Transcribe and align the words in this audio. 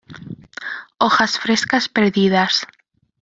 Hojas 0.97 1.37
frescas 1.37 1.87
perdidas. 1.87 2.65